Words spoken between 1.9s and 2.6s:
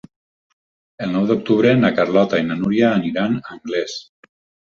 Carlota i na